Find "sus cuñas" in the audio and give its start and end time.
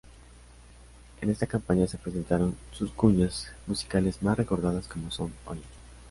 2.71-3.51